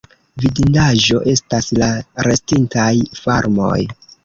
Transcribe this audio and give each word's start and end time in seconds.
Vidindaĵo 0.45 1.19
estas 1.33 1.69
la 1.81 1.91
restintaj 2.29 2.89
farmoj. 3.21 3.79